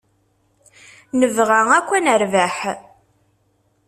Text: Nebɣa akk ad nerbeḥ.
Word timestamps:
Nebɣa 1.19 1.59
akk 1.77 1.89
ad 1.97 2.01
nerbeḥ. 2.03 2.57